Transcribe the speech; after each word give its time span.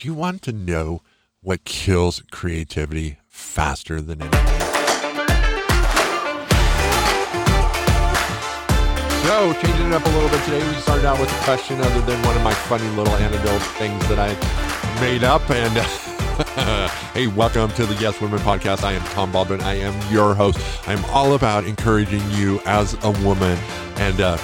Do 0.00 0.06
you 0.06 0.14
want 0.14 0.42
to 0.42 0.52
know 0.52 1.02
what 1.40 1.64
kills 1.64 2.22
creativity 2.30 3.18
faster 3.26 4.00
than 4.00 4.22
anything? 4.22 4.46
So, 9.26 9.52
changing 9.54 9.88
it 9.88 9.94
up 9.94 10.06
a 10.06 10.10
little 10.10 10.28
bit 10.28 10.44
today, 10.44 10.64
we 10.68 10.74
started 10.82 11.04
out 11.04 11.18
with 11.18 11.28
a 11.28 11.42
question 11.42 11.80
other 11.80 12.00
than 12.02 12.24
one 12.24 12.36
of 12.36 12.44
my 12.44 12.54
funny 12.54 12.88
little 12.90 13.12
anecdote 13.14 13.58
things 13.76 14.00
that 14.06 14.20
I 14.20 15.00
made 15.00 15.24
up. 15.24 15.42
And 15.50 15.76
hey, 17.12 17.26
welcome 17.26 17.72
to 17.72 17.84
the 17.84 17.96
Yes 17.96 18.20
Women 18.20 18.38
podcast. 18.38 18.84
I 18.84 18.92
am 18.92 19.02
Tom 19.06 19.32
Baldwin. 19.32 19.62
I 19.62 19.80
am 19.80 20.12
your 20.12 20.32
host. 20.32 20.60
I'm 20.86 21.04
all 21.06 21.34
about 21.34 21.64
encouraging 21.64 22.22
you 22.30 22.60
as 22.66 22.94
a 23.02 23.10
woman. 23.26 23.58
And 23.96 24.20
uh, 24.20 24.38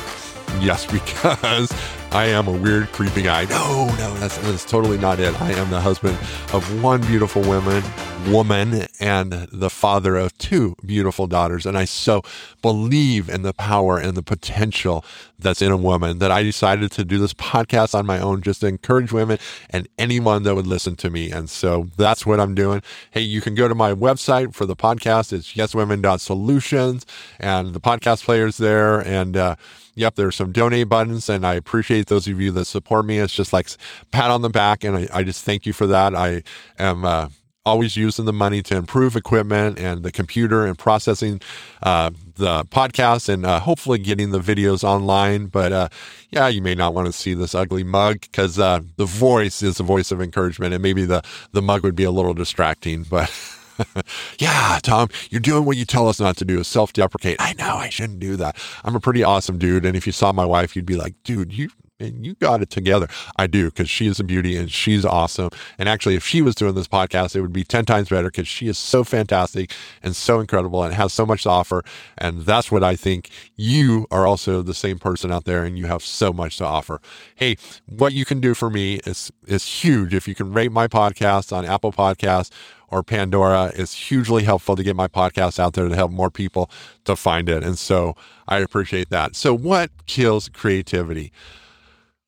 yes, 0.58 0.84
because 0.90 1.70
I 2.14 2.26
am 2.26 2.46
a 2.46 2.52
weird, 2.52 2.92
creepy 2.92 3.22
guy. 3.22 3.46
No, 3.46 3.86
no, 3.86 4.14
that's, 4.18 4.38
that's 4.38 4.64
totally 4.64 4.98
not 4.98 5.18
it. 5.18 5.34
I 5.42 5.50
am 5.50 5.68
the 5.70 5.80
husband 5.80 6.16
of 6.52 6.80
one 6.80 7.00
beautiful 7.00 7.42
woman, 7.42 7.82
woman, 8.30 8.86
and 9.00 9.32
the 9.52 9.70
father 9.70 10.16
of 10.16 10.36
two 10.38 10.76
beautiful 10.84 11.26
daughters. 11.26 11.66
And 11.66 11.76
I 11.76 11.84
so 11.84 12.22
believe 12.62 13.28
in 13.28 13.42
the 13.42 13.52
power 13.52 13.98
and 13.98 14.16
the 14.16 14.22
potential 14.22 15.04
that's 15.38 15.60
in 15.60 15.72
a 15.72 15.76
woman 15.76 16.18
that 16.18 16.30
I 16.30 16.42
decided 16.42 16.90
to 16.92 17.04
do 17.04 17.18
this 17.18 17.34
podcast 17.34 17.94
on 17.94 18.06
my 18.06 18.18
own 18.18 18.42
just 18.42 18.60
to 18.60 18.66
encourage 18.66 19.12
women 19.12 19.38
and 19.70 19.88
anyone 19.98 20.44
that 20.44 20.54
would 20.54 20.66
listen 20.66 20.96
to 20.96 21.10
me. 21.10 21.30
And 21.30 21.50
so 21.50 21.88
that's 21.96 22.24
what 22.24 22.40
I'm 22.40 22.54
doing. 22.54 22.82
Hey, 23.10 23.22
you 23.22 23.40
can 23.40 23.54
go 23.54 23.68
to 23.68 23.74
my 23.74 23.92
website 23.92 24.54
for 24.54 24.66
the 24.66 24.76
podcast. 24.76 25.32
It's 25.32 25.54
yeswomen.solutions 25.54 27.06
and 27.38 27.74
the 27.74 27.80
podcast 27.80 28.24
players 28.24 28.56
there. 28.56 29.00
And, 29.00 29.36
uh, 29.36 29.56
Yep, 29.96 30.16
there's 30.16 30.34
some 30.34 30.50
donate 30.50 30.88
buttons, 30.88 31.28
and 31.28 31.46
I 31.46 31.54
appreciate 31.54 32.08
those 32.08 32.26
of 32.26 32.40
you 32.40 32.50
that 32.50 32.64
support 32.64 33.06
me. 33.06 33.18
It's 33.18 33.32
just 33.32 33.52
like 33.52 33.68
pat 34.10 34.28
on 34.28 34.42
the 34.42 34.50
back, 34.50 34.82
and 34.82 34.96
I, 34.96 35.08
I 35.12 35.22
just 35.22 35.44
thank 35.44 35.66
you 35.66 35.72
for 35.72 35.86
that. 35.86 36.16
I 36.16 36.42
am 36.80 37.04
uh, 37.04 37.28
always 37.66 37.96
using 37.96 38.24
the 38.24 38.32
money 38.32 38.62
to 38.62 38.76
improve 38.76 39.16
equipment 39.16 39.78
and 39.78 40.02
the 40.02 40.12
computer 40.12 40.66
and 40.66 40.78
processing 40.78 41.40
uh, 41.82 42.10
the 42.36 42.64
podcast 42.66 43.28
and 43.28 43.46
uh, 43.46 43.60
hopefully 43.60 43.98
getting 43.98 44.30
the 44.30 44.40
videos 44.40 44.84
online. 44.84 45.46
But 45.46 45.72
uh, 45.72 45.88
yeah, 46.30 46.48
you 46.48 46.60
may 46.60 46.74
not 46.74 46.94
want 46.94 47.06
to 47.06 47.12
see 47.12 47.34
this 47.34 47.54
ugly 47.54 47.84
mug 47.84 48.20
because 48.20 48.58
uh, 48.58 48.80
the 48.96 49.06
voice 49.06 49.62
is 49.62 49.78
the 49.78 49.84
voice 49.84 50.10
of 50.10 50.20
encouragement, 50.20 50.74
and 50.74 50.82
maybe 50.82 51.04
the 51.04 51.22
the 51.52 51.62
mug 51.62 51.82
would 51.82 51.96
be 51.96 52.04
a 52.04 52.10
little 52.10 52.34
distracting, 52.34 53.04
but. 53.04 53.32
yeah, 54.38 54.78
Tom, 54.84 55.08
you're 55.30 55.40
doing 55.40 55.64
what 55.64 55.76
you 55.76 55.84
tell 55.84 56.08
us 56.08 56.20
not 56.20 56.36
to 56.36 56.44
do, 56.44 56.60
is 56.60 56.68
self 56.68 56.92
deprecate. 56.92 57.38
I 57.40 57.54
know 57.54 57.74
I 57.74 57.88
shouldn't 57.88 58.20
do 58.20 58.36
that. 58.36 58.56
I'm 58.84 58.94
a 58.94 59.00
pretty 59.00 59.24
awesome 59.24 59.58
dude. 59.58 59.84
And 59.84 59.96
if 59.96 60.06
you 60.06 60.12
saw 60.12 60.30
my 60.30 60.44
wife, 60.44 60.76
you'd 60.76 60.86
be 60.86 60.94
like, 60.94 61.14
dude, 61.24 61.52
you, 61.52 61.70
you 62.00 62.34
got 62.34 62.60
it 62.60 62.70
together. 62.70 63.08
I 63.36 63.46
do 63.46 63.66
because 63.66 63.88
she 63.88 64.06
is 64.08 64.18
a 64.18 64.24
beauty 64.24 64.56
and 64.56 64.70
she's 64.70 65.04
awesome. 65.04 65.50
And 65.78 65.88
actually, 65.88 66.16
if 66.16 66.24
she 66.26 66.42
was 66.42 66.54
doing 66.54 66.74
this 66.74 66.88
podcast, 66.88 67.36
it 67.36 67.40
would 67.40 67.52
be 67.52 67.62
10 67.62 67.84
times 67.84 68.08
better 68.08 68.28
because 68.28 68.48
she 68.48 68.66
is 68.66 68.76
so 68.78 69.04
fantastic 69.04 69.72
and 70.02 70.16
so 70.16 70.40
incredible 70.40 70.82
and 70.82 70.92
has 70.94 71.12
so 71.12 71.24
much 71.24 71.44
to 71.44 71.50
offer. 71.50 71.84
And 72.18 72.42
that's 72.42 72.72
what 72.72 72.82
I 72.82 72.96
think 72.96 73.30
you 73.56 74.06
are 74.10 74.26
also 74.26 74.60
the 74.62 74.74
same 74.74 74.98
person 74.98 75.30
out 75.30 75.44
there 75.44 75.64
and 75.64 75.78
you 75.78 75.86
have 75.86 76.02
so 76.02 76.32
much 76.32 76.56
to 76.58 76.64
offer. 76.64 77.00
Hey, 77.36 77.56
what 77.86 78.12
you 78.12 78.24
can 78.24 78.40
do 78.40 78.54
for 78.54 78.70
me 78.70 78.96
is, 79.06 79.30
is 79.46 79.64
huge. 79.64 80.14
If 80.14 80.26
you 80.26 80.34
can 80.34 80.52
rate 80.52 80.72
my 80.72 80.88
podcast 80.88 81.56
on 81.56 81.64
Apple 81.64 81.92
Podcasts 81.92 82.50
or 82.88 83.04
Pandora 83.04 83.72
is 83.74 83.92
hugely 83.92 84.42
helpful 84.42 84.74
to 84.74 84.82
get 84.82 84.96
my 84.96 85.08
podcast 85.08 85.60
out 85.60 85.74
there 85.74 85.88
to 85.88 85.94
help 85.94 86.10
more 86.10 86.30
people 86.30 86.70
to 87.04 87.14
find 87.14 87.48
it. 87.48 87.62
And 87.62 87.78
so 87.78 88.16
I 88.48 88.58
appreciate 88.58 89.10
that. 89.10 89.36
So, 89.36 89.54
what 89.54 89.90
kills 90.06 90.48
creativity? 90.48 91.32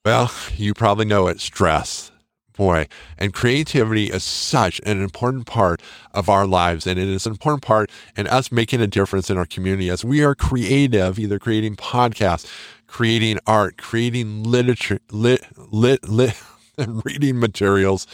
Well, 0.06 0.30
you 0.56 0.72
probably 0.72 1.04
know 1.04 1.26
it 1.26 1.40
stress. 1.40 2.12
Boy, 2.56 2.86
and 3.18 3.34
creativity 3.34 4.06
is 4.06 4.22
such 4.22 4.80
an 4.86 5.02
important 5.02 5.46
part 5.46 5.82
of 6.14 6.28
our 6.28 6.46
lives, 6.46 6.86
and 6.86 6.96
it 6.96 7.08
is 7.08 7.26
an 7.26 7.32
important 7.32 7.62
part 7.62 7.90
in 8.16 8.28
us 8.28 8.52
making 8.52 8.80
a 8.80 8.86
difference 8.86 9.30
in 9.30 9.36
our 9.36 9.46
community 9.46 9.90
as 9.90 10.04
we 10.04 10.22
are 10.22 10.36
creative, 10.36 11.18
either 11.18 11.40
creating 11.40 11.74
podcasts, 11.74 12.48
creating 12.86 13.40
art, 13.48 13.78
creating 13.78 14.44
literature, 14.44 15.00
lit, 15.10 15.44
lit, 15.56 16.08
lit, 16.08 16.40
reading 17.04 17.38
materials, 17.38 18.06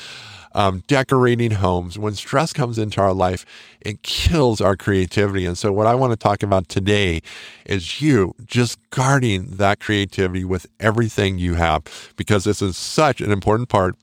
um, 0.55 0.83
decorating 0.87 1.53
homes. 1.53 1.99
When 1.99 2.15
stress 2.15 2.53
comes 2.53 2.79
into 2.79 3.01
our 3.01 3.13
life, 3.13 3.45
it 3.81 4.03
kills 4.03 4.61
our 4.61 4.77
creativity. 4.77 5.47
And 5.47 5.59
so, 5.59 5.73
what 5.73 5.87
I 5.87 5.95
want 5.95 6.13
to 6.13 6.17
talk 6.17 6.43
about 6.43 6.69
today 6.69 7.23
is 7.67 8.01
you 8.01 8.35
just 8.45 8.79
guarding 8.91 9.57
that 9.57 9.81
creativity 9.81 10.45
with 10.45 10.67
everything 10.79 11.39
you 11.39 11.55
have, 11.55 12.13
because 12.17 12.45
this 12.45 12.63
is 12.63 12.77
such 12.77 13.21
an 13.21 13.33
important 13.33 13.69
part 13.69 13.97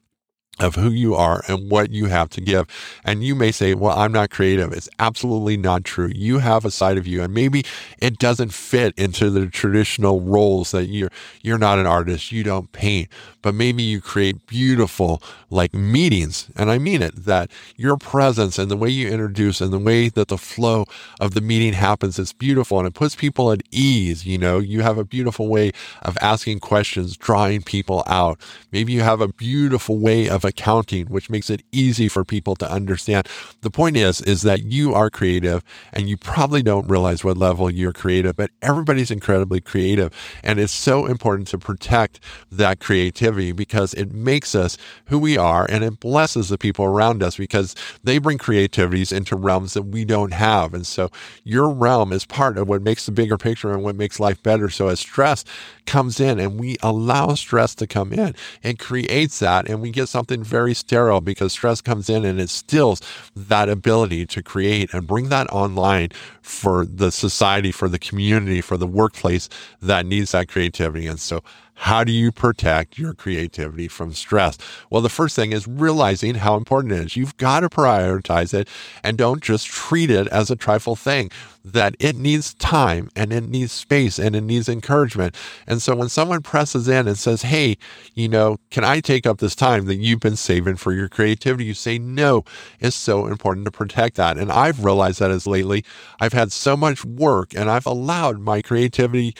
of 0.59 0.75
who 0.75 0.89
you 0.89 1.15
are 1.15 1.41
and 1.47 1.69
what 1.71 1.91
you 1.91 2.05
have 2.05 2.29
to 2.29 2.41
give. 2.41 2.67
And 3.03 3.23
you 3.23 3.35
may 3.35 3.51
say, 3.51 3.73
well, 3.73 3.97
I'm 3.97 4.11
not 4.11 4.29
creative. 4.29 4.73
It's 4.73 4.89
absolutely 4.99 5.57
not 5.57 5.83
true. 5.83 6.11
You 6.13 6.39
have 6.39 6.65
a 6.65 6.71
side 6.71 6.97
of 6.97 7.07
you 7.07 7.23
and 7.23 7.33
maybe 7.33 7.63
it 7.99 8.17
doesn't 8.17 8.53
fit 8.53 8.93
into 8.97 9.29
the 9.29 9.47
traditional 9.47 10.21
roles 10.21 10.71
that 10.71 10.87
you're, 10.87 11.11
you're 11.41 11.57
not 11.57 11.79
an 11.79 11.87
artist. 11.87 12.31
You 12.31 12.43
don't 12.43 12.71
paint, 12.71 13.09
but 13.41 13.55
maybe 13.55 13.83
you 13.83 14.01
create 14.01 14.45
beautiful 14.47 15.21
like 15.49 15.73
meetings. 15.73 16.49
And 16.55 16.69
I 16.69 16.77
mean 16.77 17.01
it 17.01 17.15
that 17.25 17.51
your 17.75 17.97
presence 17.97 18.59
and 18.59 18.69
the 18.69 18.77
way 18.77 18.89
you 18.89 19.07
introduce 19.07 19.61
and 19.61 19.71
the 19.71 19.79
way 19.79 20.09
that 20.09 20.27
the 20.27 20.37
flow 20.37 20.85
of 21.19 21.33
the 21.33 21.41
meeting 21.41 21.73
happens 21.73 22.19
is 22.19 22.33
beautiful 22.33 22.79
and 22.79 22.87
it 22.87 22.93
puts 22.93 23.15
people 23.15 23.51
at 23.51 23.61
ease. 23.71 24.25
You 24.25 24.37
know, 24.37 24.59
you 24.59 24.81
have 24.81 24.97
a 24.97 25.05
beautiful 25.05 25.47
way 25.47 25.71
of 26.01 26.17
asking 26.21 26.59
questions, 26.59 27.17
drawing 27.17 27.61
people 27.61 28.03
out. 28.07 28.39
Maybe 28.71 28.93
you 28.93 29.01
have 29.01 29.21
a 29.21 29.27
beautiful 29.27 29.97
way 29.97 30.29
of 30.29 30.43
accounting, 30.49 31.07
which 31.07 31.29
makes 31.29 31.49
it 31.49 31.63
easy 31.71 32.09
for 32.09 32.25
people 32.25 32.55
to 32.57 32.69
understand. 32.69 33.27
The 33.61 33.71
point 33.71 33.95
is, 33.95 34.19
is 34.21 34.41
that 34.41 34.63
you 34.63 34.93
are 34.93 35.09
creative 35.09 35.63
and 35.93 36.09
you 36.09 36.17
probably 36.17 36.61
don't 36.61 36.89
realize 36.89 37.23
what 37.23 37.37
level 37.37 37.69
you're 37.69 37.93
creative, 37.93 38.35
but 38.35 38.51
everybody's 38.61 39.11
incredibly 39.11 39.61
creative. 39.61 40.13
And 40.43 40.59
it's 40.59 40.73
so 40.73 41.05
important 41.05 41.47
to 41.49 41.57
protect 41.57 42.19
that 42.51 42.79
creativity 42.79 43.51
because 43.53 43.93
it 43.93 44.11
makes 44.11 44.55
us 44.55 44.77
who 45.05 45.19
we 45.19 45.37
are 45.37 45.65
and 45.69 45.83
it 45.83 45.99
blesses 45.99 46.49
the 46.49 46.57
people 46.57 46.85
around 46.85 47.23
us 47.23 47.37
because 47.37 47.75
they 48.03 48.17
bring 48.17 48.37
creativities 48.37 49.11
into 49.11 49.35
realms 49.35 49.73
that 49.73 49.83
we 49.83 50.03
don't 50.03 50.33
have. 50.33 50.73
And 50.73 50.85
so 50.85 51.09
your 51.43 51.69
realm 51.69 52.11
is 52.11 52.25
part 52.25 52.57
of 52.57 52.67
what 52.67 52.81
makes 52.81 53.05
the 53.05 53.11
bigger 53.11 53.37
picture 53.37 53.71
and 53.71 53.83
what 53.83 53.95
makes 53.95 54.19
life 54.19 54.41
better. 54.43 54.69
So 54.69 54.87
as 54.87 54.99
stress 54.99 55.45
comes 55.85 56.19
in 56.19 56.39
and 56.39 56.59
we 56.59 56.77
allow 56.81 57.35
stress 57.35 57.75
to 57.75 57.87
come 57.87 58.11
in, 58.13 58.35
it 58.63 58.79
creates 58.79 59.39
that 59.39 59.69
and 59.69 59.81
we 59.81 59.91
get 59.91 60.09
something 60.09 60.38
very 60.43 60.73
sterile 60.73 61.21
because 61.21 61.53
stress 61.53 61.81
comes 61.81 62.09
in 62.09 62.25
and 62.25 62.39
it 62.39 62.49
stills 62.49 63.01
that 63.35 63.69
ability 63.69 64.25
to 64.27 64.43
create 64.43 64.93
and 64.93 65.07
bring 65.07 65.29
that 65.29 65.49
online 65.51 66.09
for 66.41 66.85
the 66.85 67.11
society, 67.11 67.71
for 67.71 67.87
the 67.87 67.99
community, 67.99 68.61
for 68.61 68.77
the 68.77 68.87
workplace 68.87 69.49
that 69.81 70.05
needs 70.05 70.31
that 70.31 70.47
creativity. 70.47 71.07
And 71.07 71.19
so 71.19 71.43
how 71.79 72.03
do 72.03 72.11
you 72.11 72.29
protect 72.29 72.97
your 72.97 73.13
creativity 73.13 73.87
from 73.87 74.13
stress? 74.13 74.57
Well, 74.89 75.01
the 75.01 75.07
first 75.07 75.33
thing 75.33 75.53
is 75.53 75.65
realizing 75.65 76.35
how 76.35 76.57
important 76.57 76.91
it 76.91 77.05
is. 77.05 77.15
You've 77.15 77.37
got 77.37 77.61
to 77.61 77.69
prioritize 77.69 78.53
it 78.53 78.67
and 79.01 79.17
don't 79.17 79.41
just 79.41 79.67
treat 79.67 80.11
it 80.11 80.27
as 80.27 80.51
a 80.51 80.57
trifle 80.57 80.97
thing, 80.97 81.31
that 81.63 81.95
it 81.97 82.17
needs 82.17 82.53
time 82.55 83.09
and 83.15 83.31
it 83.31 83.47
needs 83.47 83.71
space 83.71 84.19
and 84.19 84.35
it 84.35 84.41
needs 84.41 84.67
encouragement. 84.67 85.35
And 85.67 85.81
so 85.81 85.95
when 85.95 86.09
someone 86.09 86.41
presses 86.41 86.89
in 86.89 87.07
and 87.07 87.17
says, 87.17 87.43
Hey, 87.43 87.77
you 88.13 88.27
know, 88.27 88.57
can 88.71 88.83
I 88.83 88.99
take 88.99 89.25
up 89.25 89.37
this 89.37 89.55
time 89.55 89.85
that 89.85 89.95
you've 89.95 90.19
been 90.19 90.35
saving 90.35 90.75
for 90.75 90.91
your 90.91 91.07
creativity? 91.07 91.63
You 91.63 91.73
say, 91.73 91.97
No, 91.97 92.43
it's 92.81 92.95
so 92.95 93.25
important 93.25 93.65
to 93.65 93.71
protect 93.71 94.17
that. 94.17 94.37
And 94.37 94.51
I've 94.51 94.83
realized 94.83 95.19
that 95.19 95.31
as 95.31 95.47
lately 95.47 95.85
I've 96.19 96.33
had 96.33 96.51
so 96.51 96.75
much 96.75 97.05
work 97.05 97.55
and 97.55 97.69
I've 97.69 97.85
allowed 97.85 98.39
my 98.39 98.61
creativity 98.61 99.33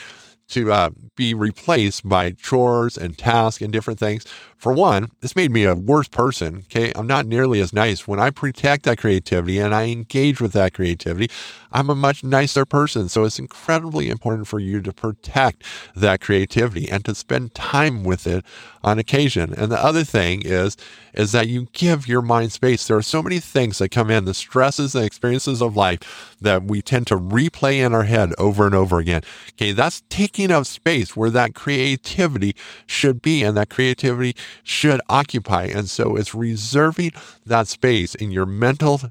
to 0.50 0.72
uh, 0.72 0.90
be 1.16 1.34
replaced 1.34 2.08
by 2.08 2.32
chores 2.32 2.98
and 2.98 3.18
tasks 3.18 3.62
and 3.62 3.72
different 3.72 4.00
things. 4.00 4.26
For 4.58 4.74
one, 4.74 5.12
this 5.22 5.38
made 5.38 5.52
me 5.52 5.64
a 5.64 5.74
worse 5.74 6.10
person. 6.10 6.66
Okay. 6.66 6.92
I'm 6.96 7.08
not 7.08 7.26
nearly 7.26 7.62
as 7.62 7.72
nice. 7.72 8.08
When 8.08 8.20
I 8.20 8.30
protect 8.30 8.84
that 8.84 8.98
creativity 8.98 9.58
and 9.58 9.74
I 9.74 9.86
engage 9.86 10.42
with 10.42 10.52
that 10.52 10.74
creativity, 10.74 11.30
I'm 11.72 11.90
a 11.90 11.96
much 11.96 12.24
nicer 12.24 12.66
person. 12.66 13.08
So 13.08 13.24
it's 13.24 13.40
incredibly 13.40 14.10
important 14.10 14.48
for 14.48 14.60
you 14.60 14.82
to 14.82 14.92
protect 14.92 15.64
that 15.96 16.20
creativity 16.20 16.90
and 16.90 17.06
to 17.06 17.16
spend 17.16 17.56
time 17.56 18.04
with 18.04 18.28
it 18.28 18.44
on 18.84 19.00
occasion. 19.00 19.54
And 19.54 19.72
the 19.72 19.82
other 19.82 20.04
thing 20.04 20.42
is, 20.44 20.76
is 21.14 21.32
that 21.32 21.48
you 21.48 21.68
give 21.72 22.08
your 22.08 22.22
mind 22.22 22.52
space. 22.52 22.86
There 22.88 22.98
are 22.98 23.02
so 23.02 23.24
many 23.24 23.40
things 23.40 23.78
that 23.78 23.90
come 23.90 24.10
in, 24.10 24.26
the 24.26 24.34
stresses 24.34 24.94
and 24.94 25.06
experiences 25.06 25.62
of 25.62 25.78
life 25.78 26.36
that 26.42 26.64
we 26.64 26.82
tend 26.82 27.08
to 27.08 27.18
replay 27.18 27.86
in 27.86 27.94
our 27.94 28.04
head 28.04 28.34
over 28.38 28.66
and 28.66 28.76
over 28.76 29.00
again. 29.00 29.22
Okay. 29.54 29.72
That's 29.72 30.04
taking 30.10 30.39
up 30.48 30.66
space 30.66 31.16
where 31.16 31.30
that 31.30 31.56
creativity 31.56 32.56
should 32.86 33.22
be 33.22 33.44
and 33.44 33.58
that 33.58 33.70
creativity 33.70 34.36
should 34.64 35.02
occupy. 35.10 35.66
And 35.66 35.90
so 35.90 36.16
it's 36.16 36.34
reserving 36.34 37.12
that 37.46 37.68
space 37.68 38.16
in 38.16 38.32
your 38.32 38.46
mental 38.46 39.02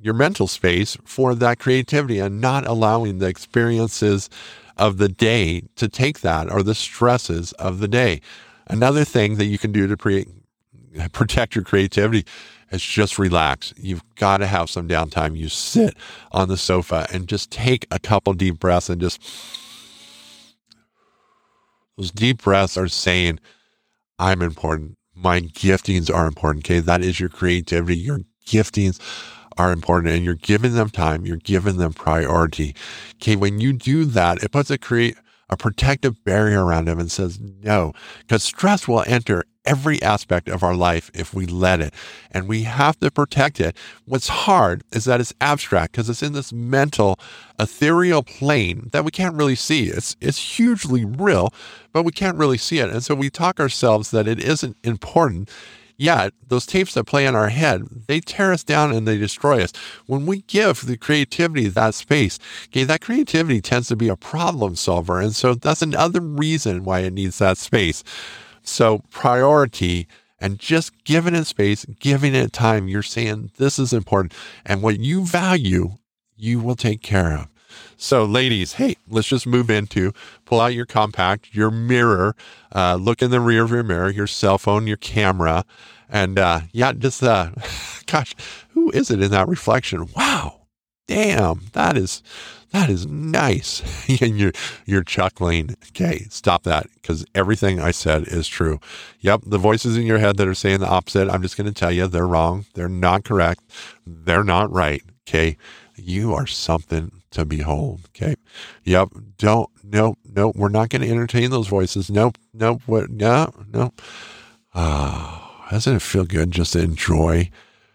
your 0.00 0.14
mental 0.14 0.48
space 0.48 0.96
for 1.04 1.32
that 1.32 1.60
creativity 1.60 2.18
and 2.18 2.40
not 2.40 2.66
allowing 2.66 3.18
the 3.18 3.28
experiences 3.28 4.28
of 4.76 4.98
the 4.98 5.08
day 5.08 5.62
to 5.76 5.88
take 5.88 6.20
that 6.20 6.50
or 6.50 6.62
the 6.64 6.74
stresses 6.74 7.52
of 7.52 7.78
the 7.78 7.86
day. 7.86 8.20
Another 8.66 9.04
thing 9.04 9.36
that 9.36 9.44
you 9.44 9.58
can 9.58 9.70
do 9.70 9.86
to 9.86 9.96
pre- 9.96 10.26
protect 11.12 11.54
your 11.54 11.62
creativity 11.62 12.26
is 12.70 12.82
just 12.82 13.18
relax. 13.18 13.72
You've 13.76 14.02
got 14.16 14.38
to 14.38 14.46
have 14.46 14.70
some 14.70 14.88
downtime. 14.88 15.36
You 15.36 15.48
sit 15.48 15.94
on 16.32 16.48
the 16.48 16.56
sofa 16.56 17.06
and 17.12 17.28
just 17.28 17.50
take 17.50 17.86
a 17.90 17.98
couple 17.98 18.32
deep 18.32 18.58
breaths 18.58 18.88
and 18.88 19.00
just 19.00 19.22
those 21.96 22.10
deep 22.10 22.42
breaths 22.42 22.76
are 22.76 22.88
saying, 22.88 23.38
I'm 24.18 24.42
important. 24.42 24.96
My 25.14 25.40
giftings 25.40 26.12
are 26.14 26.26
important. 26.26 26.64
Okay. 26.64 26.80
That 26.80 27.02
is 27.02 27.20
your 27.20 27.28
creativity. 27.28 27.98
Your 27.98 28.20
giftings 28.46 28.98
are 29.58 29.72
important 29.72 30.14
and 30.14 30.24
you're 30.24 30.34
giving 30.34 30.74
them 30.74 30.88
time. 30.88 31.26
You're 31.26 31.36
giving 31.36 31.76
them 31.76 31.92
priority. 31.92 32.74
Okay. 33.16 33.36
When 33.36 33.60
you 33.60 33.72
do 33.72 34.04
that, 34.06 34.42
it 34.42 34.52
puts 34.52 34.70
a 34.70 34.78
create 34.78 35.16
a 35.52 35.56
protective 35.56 36.24
barrier 36.24 36.64
around 36.64 36.86
them 36.86 36.98
and 36.98 37.12
says 37.12 37.38
no, 37.38 37.92
because 38.20 38.42
stress 38.42 38.88
will 38.88 39.04
enter 39.06 39.44
every 39.64 40.02
aspect 40.02 40.48
of 40.48 40.62
our 40.62 40.74
life 40.74 41.10
if 41.14 41.32
we 41.32 41.46
let 41.46 41.80
it. 41.80 41.94
And 42.30 42.48
we 42.48 42.62
have 42.64 42.98
to 43.00 43.10
protect 43.10 43.60
it. 43.60 43.76
What's 44.06 44.28
hard 44.28 44.82
is 44.92 45.04
that 45.04 45.20
it's 45.20 45.34
abstract 45.40 45.92
because 45.92 46.08
it's 46.08 46.22
in 46.22 46.32
this 46.32 46.52
mental, 46.52 47.18
ethereal 47.58 48.22
plane 48.22 48.88
that 48.92 49.04
we 49.04 49.10
can't 49.10 49.36
really 49.36 49.54
see. 49.54 49.84
It's, 49.88 50.16
it's 50.20 50.56
hugely 50.56 51.04
real, 51.04 51.52
but 51.92 52.02
we 52.02 52.12
can't 52.12 52.38
really 52.38 52.58
see 52.58 52.78
it. 52.78 52.90
And 52.90 53.04
so 53.04 53.14
we 53.14 53.30
talk 53.30 53.60
ourselves 53.60 54.10
that 54.10 54.26
it 54.26 54.42
isn't 54.42 54.76
important. 54.82 55.50
Yet, 56.02 56.34
those 56.48 56.66
tapes 56.66 56.94
that 56.94 57.04
play 57.04 57.26
in 57.26 57.36
our 57.36 57.50
head, 57.50 57.84
they 58.08 58.18
tear 58.18 58.52
us 58.52 58.64
down 58.64 58.92
and 58.92 59.06
they 59.06 59.18
destroy 59.18 59.62
us. 59.62 59.72
When 60.06 60.26
we 60.26 60.40
give 60.48 60.84
the 60.84 60.96
creativity 60.96 61.68
that 61.68 61.94
space, 61.94 62.40
okay, 62.66 62.82
that 62.82 63.02
creativity 63.02 63.60
tends 63.60 63.86
to 63.86 63.94
be 63.94 64.08
a 64.08 64.16
problem 64.16 64.74
solver. 64.74 65.20
And 65.20 65.32
so 65.32 65.54
that's 65.54 65.80
another 65.80 66.20
reason 66.20 66.82
why 66.82 67.02
it 67.02 67.12
needs 67.12 67.38
that 67.38 67.56
space. 67.56 68.02
So, 68.64 69.04
priority 69.10 70.08
and 70.40 70.58
just 70.58 71.04
giving 71.04 71.36
it 71.36 71.44
space, 71.44 71.84
giving 71.84 72.34
it 72.34 72.52
time, 72.52 72.88
you're 72.88 73.04
saying 73.04 73.52
this 73.58 73.78
is 73.78 73.92
important. 73.92 74.34
And 74.66 74.82
what 74.82 74.98
you 74.98 75.24
value, 75.24 75.98
you 76.36 76.58
will 76.58 76.74
take 76.74 77.02
care 77.02 77.32
of. 77.32 77.46
So, 78.02 78.24
ladies, 78.24 78.72
hey, 78.72 78.96
let's 79.08 79.28
just 79.28 79.46
move 79.46 79.70
into 79.70 80.12
pull 80.44 80.60
out 80.60 80.74
your 80.74 80.86
compact, 80.86 81.54
your 81.54 81.70
mirror, 81.70 82.34
uh, 82.74 82.96
look 82.96 83.22
in 83.22 83.30
the 83.30 83.38
rear 83.38 83.62
of 83.62 83.70
your 83.70 83.84
mirror, 83.84 84.10
your 84.10 84.26
cell 84.26 84.58
phone, 84.58 84.88
your 84.88 84.96
camera, 84.96 85.64
and 86.08 86.36
uh, 86.36 86.62
yeah, 86.72 86.94
just 86.94 87.22
uh, 87.22 87.50
gosh, 88.06 88.34
who 88.70 88.90
is 88.90 89.12
it 89.12 89.22
in 89.22 89.30
that 89.30 89.46
reflection? 89.46 90.08
Wow, 90.16 90.62
damn, 91.06 91.66
that 91.74 91.96
is 91.96 92.24
that 92.72 92.90
is 92.90 93.06
nice. 93.06 93.82
and 94.20 94.36
you're 94.36 94.52
you're 94.84 95.04
chuckling. 95.04 95.76
Okay, 95.90 96.26
stop 96.28 96.64
that 96.64 96.88
because 96.94 97.24
everything 97.36 97.78
I 97.78 97.92
said 97.92 98.26
is 98.26 98.48
true. 98.48 98.80
Yep, 99.20 99.42
the 99.46 99.58
voices 99.58 99.96
in 99.96 100.06
your 100.06 100.18
head 100.18 100.38
that 100.38 100.48
are 100.48 100.54
saying 100.54 100.80
the 100.80 100.88
opposite, 100.88 101.30
I'm 101.30 101.42
just 101.42 101.56
going 101.56 101.68
to 101.68 101.72
tell 101.72 101.92
you 101.92 102.08
they're 102.08 102.26
wrong. 102.26 102.66
They're 102.74 102.88
not 102.88 103.22
correct. 103.22 103.62
They're 104.04 104.42
not 104.42 104.72
right. 104.72 105.04
Okay, 105.28 105.56
you 105.96 106.34
are 106.34 106.46
something 106.46 107.22
to 107.30 107.44
behold. 107.44 108.00
Okay. 108.08 108.34
Yep. 108.84 109.10
Don't, 109.38 109.70
nope, 109.82 110.18
nope. 110.24 110.56
We're 110.56 110.68
not 110.68 110.88
going 110.90 111.02
to 111.02 111.10
entertain 111.10 111.50
those 111.50 111.68
voices. 111.68 112.10
Nope, 112.10 112.38
nope. 112.52 112.82
What, 112.86 113.10
no, 113.10 113.52
no. 113.72 113.92
Ah, 114.74 115.64
oh, 115.66 115.70
doesn't 115.70 115.96
it 115.96 116.02
feel 116.02 116.24
good 116.24 116.50
just 116.50 116.74
to 116.74 116.80
enjoy 116.80 117.50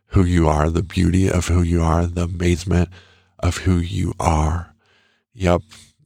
who 0.07 0.23
you 0.23 0.47
are, 0.47 0.69
the 0.69 0.83
beauty 0.83 1.29
of 1.29 1.47
who 1.47 1.61
you 1.61 1.81
are, 1.81 2.05
the 2.05 2.23
amazement 2.23 2.89
of 3.39 3.57
who 3.57 3.77
you 3.77 4.13
are? 4.19 4.73
Yep. 5.33 5.61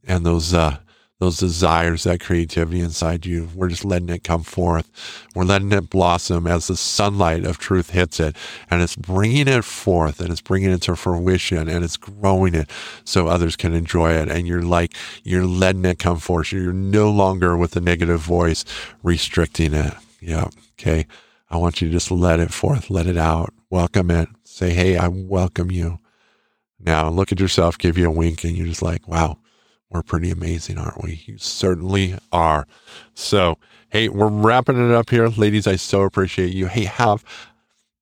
And 0.06 0.26
those, 0.26 0.52
uh, 0.52 0.78
those 1.22 1.36
desires, 1.38 2.02
that 2.02 2.18
creativity 2.18 2.80
inside 2.80 3.24
you. 3.24 3.48
We're 3.54 3.68
just 3.68 3.84
letting 3.84 4.08
it 4.08 4.24
come 4.24 4.42
forth. 4.42 4.90
We're 5.36 5.44
letting 5.44 5.70
it 5.70 5.88
blossom 5.88 6.48
as 6.48 6.66
the 6.66 6.76
sunlight 6.76 7.44
of 7.44 7.58
truth 7.58 7.90
hits 7.90 8.18
it 8.18 8.34
and 8.68 8.82
it's 8.82 8.96
bringing 8.96 9.46
it 9.46 9.64
forth 9.64 10.18
and 10.18 10.30
it's 10.30 10.40
bringing 10.40 10.72
it 10.72 10.82
to 10.82 10.96
fruition 10.96 11.68
and 11.68 11.84
it's 11.84 11.96
growing 11.96 12.56
it 12.56 12.68
so 13.04 13.28
others 13.28 13.54
can 13.54 13.72
enjoy 13.72 14.10
it. 14.14 14.28
And 14.32 14.48
you're 14.48 14.62
like, 14.62 14.96
you're 15.22 15.46
letting 15.46 15.84
it 15.84 16.00
come 16.00 16.18
forth. 16.18 16.50
You're 16.50 16.72
no 16.72 17.08
longer 17.08 17.56
with 17.56 17.70
the 17.70 17.80
negative 17.80 18.18
voice 18.18 18.64
restricting 19.04 19.74
it. 19.74 19.94
Yeah. 20.20 20.48
Okay. 20.72 21.06
I 21.48 21.56
want 21.56 21.80
you 21.80 21.86
to 21.86 21.92
just 21.92 22.10
let 22.10 22.40
it 22.40 22.52
forth, 22.52 22.90
let 22.90 23.06
it 23.06 23.16
out, 23.16 23.54
welcome 23.70 24.10
it. 24.10 24.28
Say, 24.42 24.72
Hey, 24.72 24.96
I 24.96 25.06
welcome 25.06 25.70
you. 25.70 26.00
Now 26.80 27.08
look 27.10 27.30
at 27.30 27.38
yourself, 27.38 27.78
give 27.78 27.96
you 27.96 28.08
a 28.08 28.10
wink, 28.10 28.42
and 28.42 28.56
you're 28.56 28.66
just 28.66 28.82
like, 28.82 29.06
wow, 29.06 29.38
we're 29.92 30.02
pretty 30.02 30.30
amazing, 30.30 30.78
aren't 30.78 31.02
we? 31.02 31.22
You 31.26 31.38
certainly 31.38 32.18
are. 32.32 32.66
So, 33.14 33.58
hey, 33.90 34.08
we're 34.08 34.28
wrapping 34.28 34.82
it 34.82 34.94
up 34.94 35.10
here. 35.10 35.28
Ladies, 35.28 35.66
I 35.66 35.76
so 35.76 36.02
appreciate 36.02 36.52
you. 36.52 36.66
Hey, 36.66 36.84
have 36.84 37.24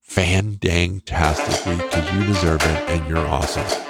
fan 0.00 0.56
dang 0.60 1.00
tastic 1.00 1.66
week 1.66 1.82
because 1.90 2.12
you 2.12 2.26
deserve 2.26 2.62
it 2.62 2.90
and 2.90 3.08
you're 3.08 3.18
awesome. 3.18 3.89